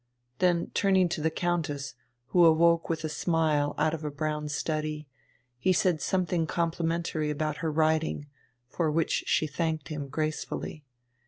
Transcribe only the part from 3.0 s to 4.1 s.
a smile out of a